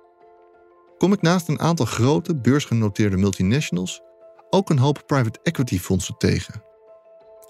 [0.98, 4.02] kom ik naast een aantal grote beursgenoteerde multinationals
[4.50, 6.66] ook een hoop private equity fondsen tegen.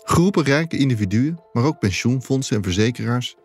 [0.07, 3.35] Groepen rijke individuen, maar ook pensioenfondsen en verzekeraars,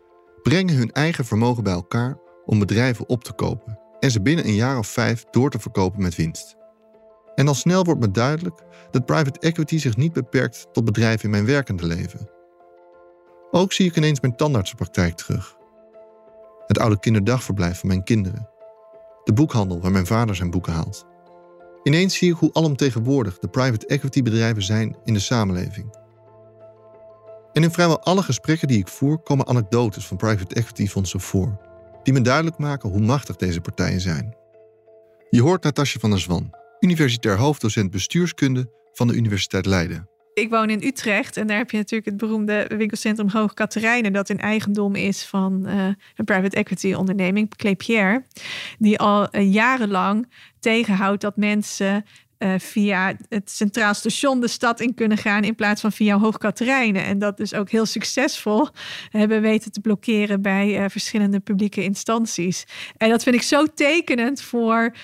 [0.41, 4.55] brengen hun eigen vermogen bij elkaar om bedrijven op te kopen en ze binnen een
[4.55, 6.55] jaar of vijf door te verkopen met winst.
[7.35, 11.29] En al snel wordt me duidelijk dat private equity zich niet beperkt tot bedrijven in
[11.29, 12.29] mijn werkende leven.
[13.51, 15.57] Ook zie ik ineens mijn tandartsenpraktijk terug.
[16.67, 18.49] Het oude kinderdagverblijf van mijn kinderen.
[19.23, 21.05] De boekhandel waar mijn vader zijn boeken haalt.
[21.83, 26.01] Ineens zie ik hoe alomtegenwoordig de private equity bedrijven zijn in de samenleving.
[27.53, 31.71] En in vrijwel alle gesprekken die ik voer komen anekdotes van private equity fondsen voor
[32.03, 34.35] die me duidelijk maken hoe machtig deze partijen zijn.
[35.29, 40.07] Je hoort Natasja van der Zwan, universitair hoofddocent bestuurskunde van de Universiteit Leiden.
[40.33, 44.29] Ik woon in Utrecht en daar heb je natuurlijk het beroemde winkelcentrum Hoog Katerijnen, dat
[44.29, 45.85] in eigendom is van uh,
[46.15, 48.23] een private equity onderneming, Clepierre,
[48.79, 52.05] die al uh, jarenlang tegenhoudt dat mensen
[52.43, 57.03] uh, via het Centraal Station de stad in kunnen gaan in plaats van via Hoogkaterijnen.
[57.03, 58.67] En dat dus ook heel succesvol
[59.09, 62.65] hebben weten te blokkeren bij uh, verschillende publieke instanties.
[62.97, 64.95] En dat vind ik zo tekenend voor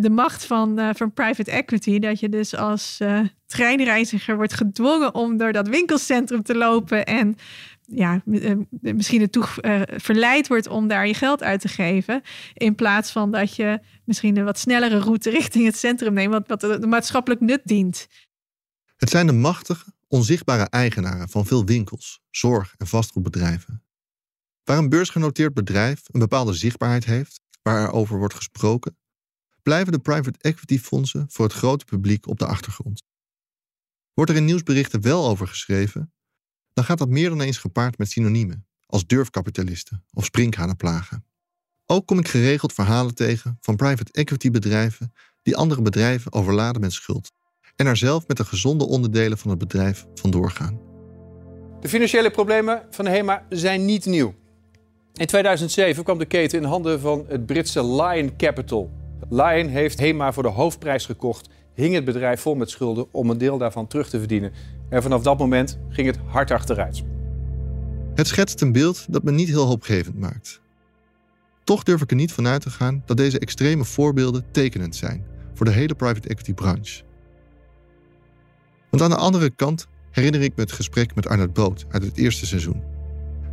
[0.00, 1.98] de macht van, van private equity.
[1.98, 2.98] Dat je dus als
[3.46, 7.36] treinreiziger wordt gedwongen om door dat winkelcentrum te lopen en
[7.94, 12.22] ja, eh, misschien ertoe uh, verleid wordt om daar je geld uit te geven.
[12.54, 16.60] In plaats van dat je misschien een wat snellere route richting het centrum neemt, wat,
[16.60, 18.06] wat de maatschappelijk nut dient.
[18.96, 23.84] Het zijn de machtige, onzichtbare eigenaren van veel winkels, zorg- en vastgoedbedrijven.
[24.64, 28.96] Waar een beursgenoteerd bedrijf een bepaalde zichtbaarheid heeft, waar er over wordt gesproken,
[29.62, 33.02] blijven de private equity fondsen voor het grote publiek op de achtergrond.
[34.14, 36.12] Wordt er in nieuwsberichten wel over geschreven,
[36.72, 41.24] dan gaat dat meer dan eens gepaard met synoniemen, als durfkapitalisten of sprinkhanenplagen.
[41.86, 46.92] Ook kom ik geregeld verhalen tegen van private equity bedrijven die andere bedrijven overladen met
[46.92, 47.32] schuld
[47.76, 50.80] en er zelf met de gezonde onderdelen van het bedrijf vandoor gaan.
[51.80, 54.34] De financiële problemen van HEMA zijn niet nieuw.
[55.12, 58.90] In 2007 kwam de keten in handen van het Britse Lion Capital.
[59.28, 63.38] Lion heeft HEMA voor de hoofdprijs gekocht, hing het bedrijf vol met schulden om een
[63.38, 64.52] deel daarvan terug te verdienen.
[64.88, 67.02] En vanaf dat moment ging het hard achteruit.
[68.14, 70.60] Het schetst een beeld dat me niet heel hoopgevend maakt.
[71.64, 75.66] Toch durf ik er niet vanuit te gaan dat deze extreme voorbeelden tekenend zijn voor
[75.66, 77.02] de hele private equity branche.
[78.90, 82.16] Want aan de andere kant herinner ik me het gesprek met Arnold Boot uit het
[82.16, 82.82] eerste seizoen,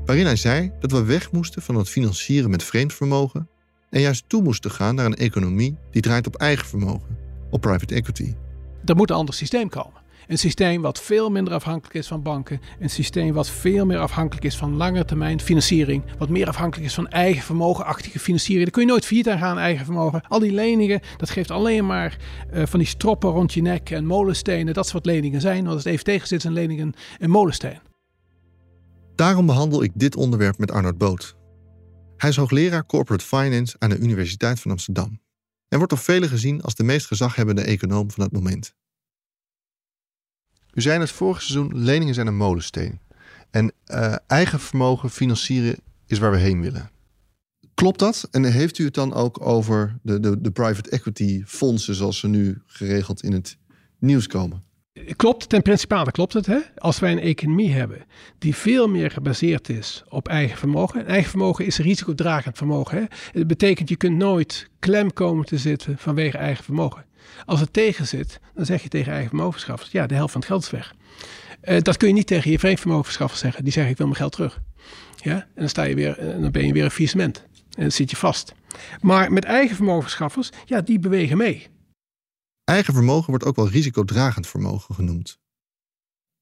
[0.05, 3.49] waarin hij zei dat we weg moesten van het financieren met vreemd vermogen
[3.89, 7.17] en juist toe moesten gaan naar een economie die draait op eigen vermogen,
[7.49, 8.33] op private equity.
[8.85, 10.01] Er moet een ander systeem komen.
[10.29, 12.62] Een systeem wat veel minder afhankelijk is van banken.
[12.79, 16.03] Een systeem wat veel meer afhankelijk is van lange termijn financiering.
[16.17, 18.63] Wat meer afhankelijk is van eigen vermogenachtige financiering.
[18.63, 20.21] Daar kun je nooit failliet aan gaan, eigen vermogen.
[20.27, 22.17] Al die leningen, dat geeft alleen maar
[22.53, 24.73] uh, van die stroppen rond je nek en molenstenen.
[24.73, 25.63] Dat soort leningen zijn.
[25.63, 27.79] Want als het even tegen zit, zijn leningen een molensteen.
[29.15, 31.38] Daarom behandel ik dit onderwerp met Arnold Boot.
[32.17, 35.19] Hij is hoogleraar Corporate Finance aan de Universiteit van Amsterdam.
[35.69, 38.75] En wordt door velen gezien als de meest gezaghebbende econoom van het moment.
[40.73, 42.99] U zei het vorige seizoen, leningen zijn een molensteen.
[43.49, 46.91] En uh, eigen vermogen financieren is waar we heen willen.
[47.73, 48.27] Klopt dat?
[48.32, 52.27] En heeft u het dan ook over de, de, de private equity fondsen zoals ze
[52.27, 53.58] nu geregeld in het
[53.99, 54.63] nieuws komen?
[55.15, 56.45] Klopt, ten principale klopt het.
[56.45, 56.58] Hè?
[56.75, 58.06] Als wij een economie hebben
[58.38, 61.06] die veel meer gebaseerd is op eigen vermogen.
[61.06, 62.97] eigen vermogen is risicodragend vermogen.
[62.97, 63.04] Hè?
[63.39, 67.06] Het betekent je kunt nooit klem komen te zitten vanwege eigen vermogen.
[67.45, 70.49] Als het tegen zit, dan zeg je tegen eigen vermogenschaffers, ja, de helft van het
[70.49, 70.93] geld is weg.
[71.63, 73.63] Uh, dat kun je niet tegen je vreemd vermogenschaffers zeggen.
[73.63, 74.60] Die zeggen, ik wil mijn geld terug.
[75.21, 75.34] Ja?
[75.34, 77.45] En dan, sta je weer, en eh, dan ben je weer een faillissement.
[77.75, 78.54] En dan zit je vast.
[79.02, 81.67] Maar met eigen vermogenschaffers, ja, die bewegen mee.
[82.69, 85.39] Eigen vermogen wordt ook wel risicodragend vermogen genoemd.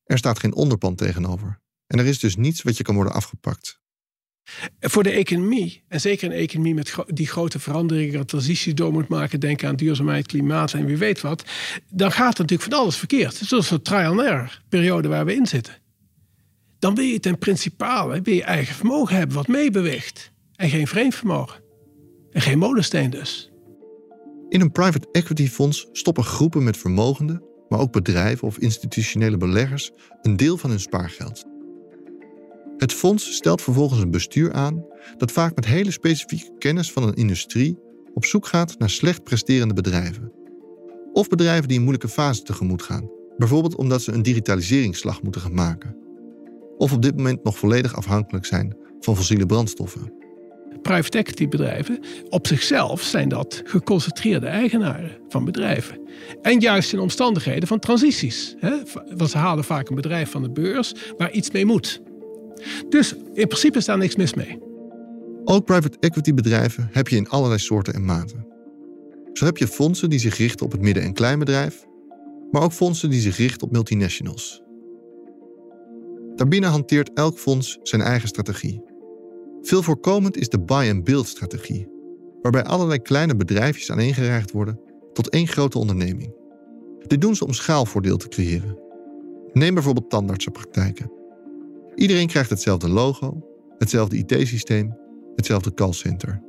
[0.04, 1.60] Er staat geen onderpand tegenover.
[1.88, 3.80] En er is dus niets wat je kan worden afgepakt.
[4.80, 9.40] Voor de economie, en zeker een economie met die grote veranderingen, transities door moet maken,
[9.40, 11.44] denk aan duurzaamheid, klimaat en wie weet wat,
[11.90, 13.40] dan gaat er natuurlijk van alles verkeerd.
[13.40, 15.78] Het is een trial and error periode waar we in zitten.
[16.80, 20.32] Dan wil je ten principale wil je eigen vermogen hebben wat meebeweegt.
[20.56, 21.63] En geen vreemd vermogen.
[22.32, 23.52] En geen molensteen dus.
[24.50, 29.92] In een private equity fonds stoppen groepen met vermogenden, maar ook bedrijven of institutionele beleggers
[30.22, 31.46] een deel van hun spaargeld.
[32.78, 34.86] Het fonds stelt vervolgens een bestuur aan
[35.18, 37.78] dat vaak met hele specifieke kennis van een industrie
[38.14, 40.32] op zoek gaat naar slecht presterende bedrijven.
[41.14, 45.54] Of bedrijven die een moeilijke fase tegemoet gaan, bijvoorbeeld omdat ze een digitaliseringsslag moeten gaan
[45.54, 45.98] maken.
[46.78, 50.14] Of op dit moment nog volledig afhankelijk zijn van fossiele brandstoffen.
[50.82, 56.00] Private equity bedrijven, op zichzelf zijn dat geconcentreerde eigenaren van bedrijven.
[56.42, 58.56] En juist in omstandigheden van transities.
[58.60, 58.76] Hè?
[59.16, 62.02] Want ze halen vaak een bedrijf van de beurs waar iets mee moet.
[62.90, 64.60] Dus in principe is daar niks mis mee.
[65.44, 68.48] Ook private equity bedrijven heb je in allerlei soorten en maten.
[69.34, 71.86] Zo heb je fondsen die zich richten op het midden- en kleinbedrijf,
[72.52, 74.62] maar ook fondsen die zich richten op multinationals.
[76.36, 78.82] Daarbinnen hanteert elk fonds zijn eigen strategie.
[79.62, 81.88] Veel voorkomend is de buy-and-build strategie,
[82.41, 84.80] waarbij allerlei kleine bedrijfjes aaneengereigd worden
[85.13, 86.36] tot één grote onderneming.
[87.08, 88.80] Dit doen ze om schaalvoordeel te creëren.
[89.54, 91.12] Neem bijvoorbeeld tandartsenpraktijken.
[91.96, 93.41] Iedereen krijgt hetzelfde logo,
[93.78, 94.98] hetzelfde IT-systeem,
[95.36, 96.41] hetzelfde callcenter.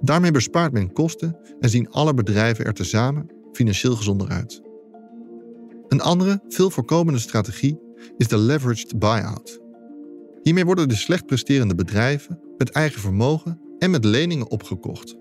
[0.00, 4.62] Daarmee bespaart men kosten en zien alle bedrijven er tezamen financieel gezonder uit.
[5.88, 7.78] Een andere, veel voorkomende strategie
[8.16, 9.59] is de leveraged buyout.
[10.42, 15.16] Hiermee worden de slecht presterende bedrijven met eigen vermogen en met leningen opgekocht.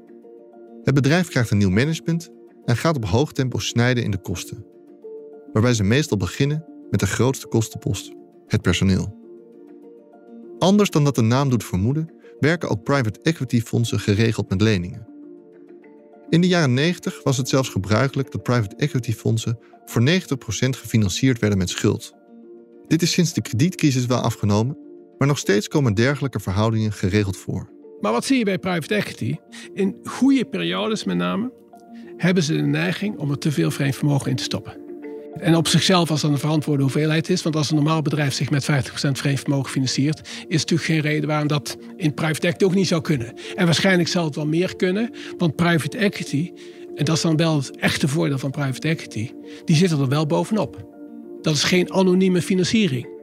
[0.84, 2.29] Het bedrijf krijgt een nieuw management
[2.65, 4.65] en gaat op hoog tempo snijden in de kosten,
[5.53, 8.12] waarbij ze meestal beginnen met de grootste kostenpost,
[8.47, 9.17] het personeel.
[10.60, 15.08] Anders dan dat de naam doet vermoeden, werken ook private equity fondsen geregeld met leningen.
[16.29, 20.12] In de jaren 90 was het zelfs gebruikelijk dat private equity fondsen voor 90%
[20.69, 22.13] gefinancierd werden met schuld.
[22.88, 24.77] Dit is sinds de kredietcrisis wel afgenomen,
[25.19, 27.69] maar nog steeds komen dergelijke verhoudingen geregeld voor.
[28.01, 29.36] Maar wat zie je bij private equity?
[29.73, 31.51] In goede periodes met name
[32.17, 34.88] hebben ze de neiging om er te veel vreemd vermogen in te stoppen.
[35.34, 37.41] En op zichzelf als dat een verantwoorde hoeveelheid is.
[37.41, 38.65] Want als een normaal bedrijf zich met 50%
[39.12, 43.01] vreemd vermogen financiert, is natuurlijk geen reden waarom dat in private equity ook niet zou
[43.01, 43.34] kunnen.
[43.55, 46.51] En waarschijnlijk zal het wel meer kunnen, want private equity,
[46.95, 49.32] en dat is dan wel het echte voordeel van private equity,
[49.65, 50.88] die zitten er wel bovenop.
[51.41, 53.18] Dat is geen anonieme financiering.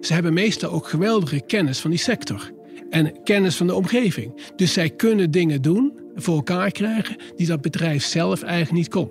[0.00, 2.50] Ze hebben meestal ook geweldige kennis van die sector
[2.90, 4.52] en kennis van de omgeving.
[4.56, 9.10] Dus zij kunnen dingen doen, voor elkaar krijgen, die dat bedrijf zelf eigenlijk niet kon.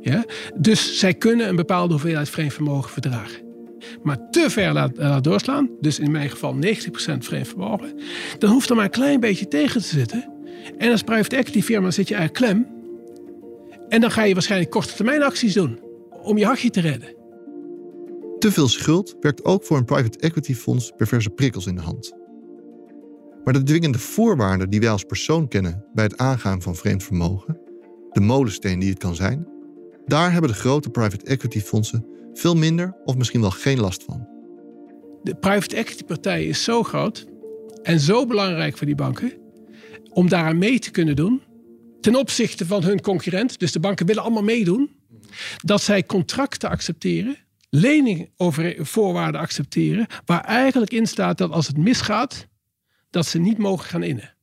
[0.00, 0.24] Ja?
[0.54, 3.46] Dus zij kunnen een bepaalde hoeveelheid vreemd vermogen verdragen.
[4.02, 6.58] Maar te ver laten doorslaan, dus in mijn geval 90%
[7.18, 8.00] vreemd vermogen,
[8.38, 10.32] dan hoeft er maar een klein beetje tegen te zitten.
[10.78, 12.66] En als private equity firma zit je eigenlijk klem.
[13.88, 15.78] En dan ga je waarschijnlijk korte termijn acties doen
[16.22, 17.17] om je hachje te redden.
[18.38, 22.12] Te veel schuld werkt ook voor een private equity fonds perverse prikkels in de hand.
[23.44, 27.60] Maar de dwingende voorwaarden die wij als persoon kennen bij het aangaan van vreemd vermogen,
[28.12, 29.48] de molensteen die het kan zijn,
[30.06, 34.28] daar hebben de grote private equity fondsen veel minder of misschien wel geen last van.
[35.22, 37.26] De private equity partij is zo groot
[37.82, 39.32] en zo belangrijk voor die banken
[40.12, 41.42] om daaraan mee te kunnen doen
[42.00, 43.58] ten opzichte van hun concurrent.
[43.58, 44.90] Dus de banken willen allemaal meedoen.
[45.64, 47.36] Dat zij contracten accepteren,
[47.70, 52.46] leningvoorwaarden accepteren, waar eigenlijk in staat dat als het misgaat,
[53.10, 54.34] dat ze niet mogen gaan innen.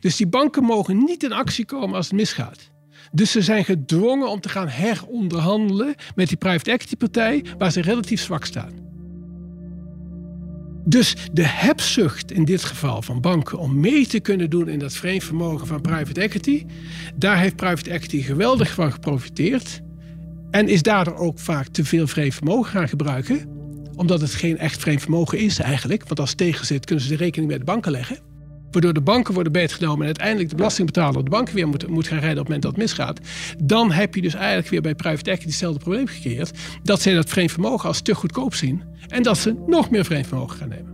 [0.00, 2.70] Dus die banken mogen niet in actie komen als het misgaat.
[3.12, 7.80] Dus ze zijn gedwongen om te gaan heronderhandelen met die private equity partij waar ze
[7.80, 8.90] relatief zwak staan.
[10.84, 14.92] Dus de hebzucht in dit geval van banken om mee te kunnen doen in dat
[14.92, 16.66] vreemd vermogen van private equity,
[17.14, 19.80] daar heeft private equity geweldig van geprofiteerd.
[20.52, 23.48] En is daardoor ook vaak te veel vreemd vermogen gaan gebruiken,
[23.96, 26.06] omdat het geen echt vreemd vermogen is eigenlijk.
[26.06, 28.18] Want als het tegen zit, kunnen ze de rekening bij de banken leggen.
[28.70, 32.18] Waardoor de banken worden beetgenomen en uiteindelijk de belastingbetaler de banken weer moet, moet gaan
[32.18, 33.20] rijden op het moment dat het misgaat.
[33.64, 36.58] Dan heb je dus eigenlijk weer bij private equity hetzelfde probleem gecreëerd.
[36.82, 38.82] Dat zij dat vreemd vermogen als te goedkoop zien.
[39.08, 40.92] En dat ze nog meer vreemd vermogen gaan nemen.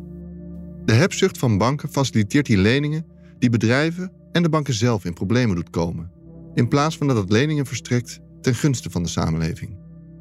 [0.85, 3.07] De hebzucht van banken faciliteert die leningen
[3.38, 6.11] die bedrijven en de banken zelf in problemen doet komen.
[6.55, 9.76] In plaats van dat het leningen verstrekt ten gunste van de samenleving.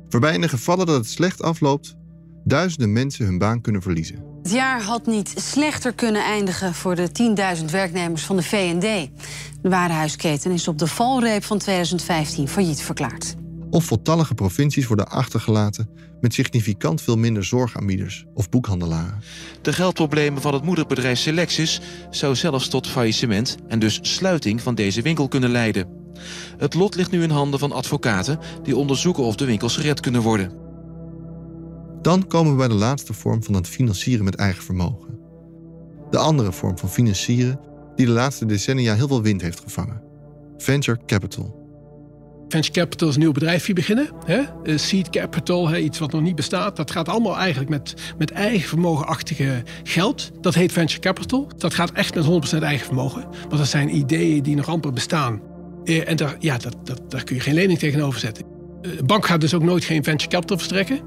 [0.09, 1.95] Waarbij in de gevallen dat het slecht afloopt,
[2.43, 4.23] duizenden mensen hun baan kunnen verliezen.
[4.43, 7.09] Het jaar had niet slechter kunnen eindigen voor de
[7.59, 9.09] 10.000 werknemers van de VND.
[9.61, 13.35] De warenhuisketen is op de valreep van 2015 failliet verklaard.
[13.69, 15.89] Of voltallige provincies worden achtergelaten
[16.21, 19.21] met significant veel minder zorgaanbieders of boekhandelaren.
[19.61, 25.01] De geldproblemen van het moederbedrijf Selectis zou zelfs tot faillissement en dus sluiting van deze
[25.01, 25.96] winkel kunnen leiden.
[26.57, 30.21] Het lot ligt nu in handen van advocaten die onderzoeken of de winkels gered kunnen
[30.21, 30.51] worden.
[32.01, 35.19] Dan komen we bij de laatste vorm van het financieren met eigen vermogen.
[36.09, 37.59] De andere vorm van financieren
[37.95, 40.01] die de laatste decennia heel veel wind heeft gevangen.
[40.57, 41.65] Venture capital.
[42.47, 44.09] Venture capital is een nieuw bedrijfje beginnen.
[44.25, 44.41] Hè?
[44.63, 46.75] Eh, seed capital, hè, iets wat nog niet bestaat.
[46.75, 50.31] Dat gaat allemaal eigenlijk met, met eigen vermogenachtige geld.
[50.41, 51.47] Dat heet venture capital.
[51.57, 53.21] Dat gaat echt met 100% eigen vermogen.
[53.21, 55.41] Want dat zijn ideeën die nog amper bestaan.
[55.87, 58.45] Eh, en daar, ja, dat, dat, daar kun je geen lening tegenover zetten.
[58.81, 60.99] Eh, een bank gaat dus ook nooit geen venture capital verstrekken.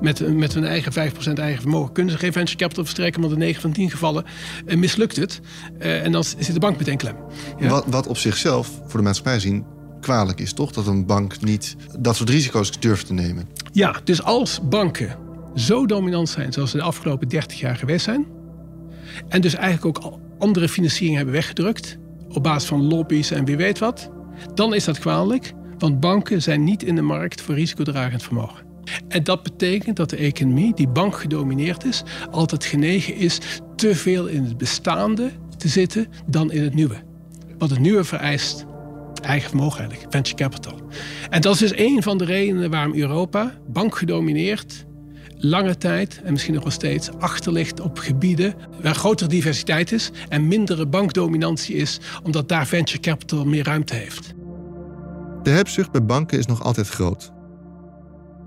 [0.00, 3.38] Met, met hun eigen 5% eigen vermogen kunnen ze geen venture capital verstrekken, want in
[3.38, 4.24] 9 van 10 gevallen
[4.66, 5.40] mislukt het.
[5.78, 7.16] en dan zit de bank meteen klem.
[7.58, 7.68] Ja.
[7.68, 9.64] Wat, wat op zichzelf voor de maatschappij zien
[10.00, 10.72] kwalijk is, toch?
[10.72, 13.48] Dat een bank niet dat soort risico's durft te nemen.
[13.72, 15.16] Ja, dus als banken
[15.54, 18.26] zo dominant zijn zoals ze de afgelopen 30 jaar geweest zijn,
[19.28, 21.98] en dus eigenlijk ook andere financiering hebben weggedrukt
[22.36, 24.10] op basis van lobby's en wie weet wat,
[24.54, 28.64] dan is dat kwalijk, want banken zijn niet in de markt voor risicodragend vermogen.
[29.08, 33.40] En dat betekent dat de economie, die bank gedomineerd is, altijd genegen is
[33.76, 36.96] te veel in het bestaande te zitten dan in het nieuwe.
[37.58, 38.66] Wat het nieuwe vereist
[39.24, 40.80] eigen vermogen eigenlijk, venture capital.
[41.30, 44.84] En dat is dus een van de redenen waarom Europa, bankgedomineerd,
[45.44, 50.48] lange tijd en misschien nog wel steeds achterligt op gebieden waar grotere diversiteit is en
[50.48, 54.34] mindere bankdominantie is, omdat daar venture capital meer ruimte heeft.
[55.42, 57.32] De hebzucht bij banken is nog altijd groot.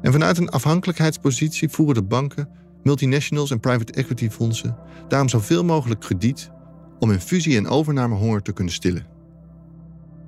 [0.02, 2.50] En vanuit een afhankelijkheidspositie voeren de banken,
[2.84, 4.78] multinationals en private equity fondsen
[5.08, 6.52] daarom zoveel mogelijk krediet
[7.00, 9.06] om hun fusie- en overnamehonger te kunnen stillen.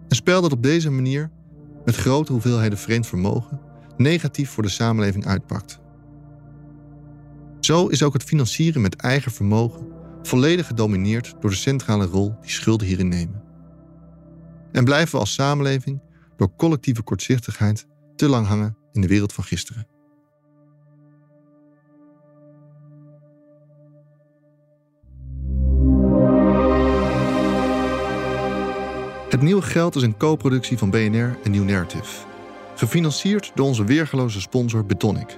[0.07, 1.31] Een spel dat op deze manier,
[1.85, 3.59] met grote hoeveelheden vreemd vermogen,
[3.97, 5.78] negatief voor de samenleving uitpakt.
[7.69, 9.87] Zo is ook het financieren met eigen vermogen
[10.21, 13.43] volledig gedomineerd door de centrale rol die schulden hierin nemen.
[14.71, 16.01] En blijven we als samenleving
[16.37, 19.87] door collectieve kortzichtigheid te lang hangen in de wereld van gisteren.
[29.29, 32.25] Het nieuwe geld is een co-productie van BNR en New Narrative.
[32.75, 35.37] Gefinancierd door onze weergeloze sponsor Betonic.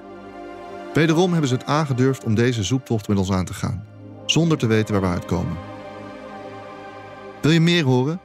[0.94, 3.86] Wederom hebben ze het aangedurfd om deze zoektocht met ons aan te gaan,
[4.26, 5.58] zonder te weten waar we uitkomen.
[7.42, 8.20] Wil je meer horen?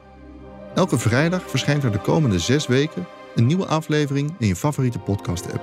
[0.75, 5.61] Elke vrijdag verschijnt er de komende zes weken een nieuwe aflevering in je favoriete podcast-app.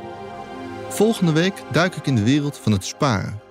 [0.89, 3.43] Volgende week duik ik in de wereld van het sparen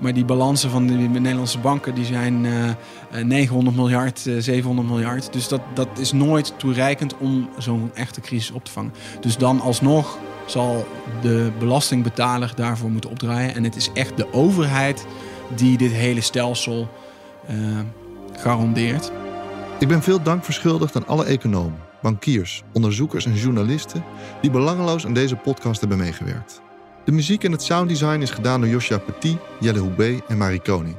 [0.00, 4.88] maar die balansen van de Nederlandse banken die zijn uh, eh, 900 eh, miljard, 700
[4.88, 5.32] eh, miljard.
[5.32, 8.92] Dus dat, dat is nooit toereikend om zo'n echte crisis op te vangen.
[9.20, 10.18] Dus dan alsnog
[10.50, 10.86] zal
[11.22, 13.54] de belastingbetaler daarvoor moeten opdraaien.
[13.54, 15.06] En het is echt de overheid
[15.56, 16.88] die dit hele stelsel
[17.50, 17.78] uh,
[18.36, 19.12] garandeert.
[19.78, 24.04] Ik ben veel dank verschuldigd aan alle economen, bankiers, onderzoekers en journalisten
[24.40, 26.60] die belangeloos aan deze podcast hebben meegewerkt.
[27.04, 30.96] De muziek en het sounddesign is gedaan door Josja Petit, Jelle Houbé en Marie Koning.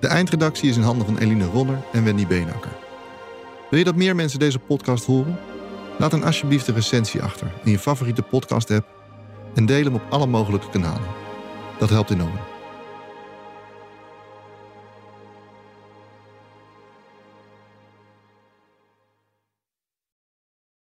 [0.00, 2.70] De eindredactie is in handen van Eline Ronner en Wendy Beenakker.
[3.70, 5.38] Wil je dat meer mensen deze podcast horen?
[6.00, 8.88] Laat dan alsjeblieft een recensie achter in je favoriete podcast-app
[9.54, 11.08] en deel hem op alle mogelijke kanalen.
[11.78, 12.40] Dat helpt enorm.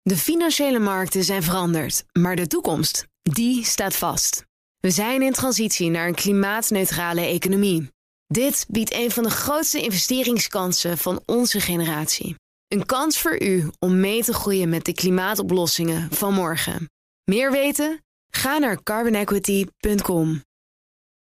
[0.02, 4.44] De financiële markten zijn veranderd, maar de toekomst die staat vast.
[4.80, 7.88] We zijn in transitie naar een klimaatneutrale economie.
[8.26, 12.34] Dit biedt een van de grootste investeringskansen van onze generatie.
[12.70, 16.90] Een kans voor u om mee te groeien met de klimaatoplossingen van morgen.
[17.24, 18.04] Meer weten?
[18.30, 20.44] Ga naar carbonequity.com.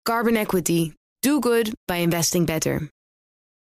[0.02, 0.92] Carbon Equity.
[1.18, 2.88] Do good by investing better.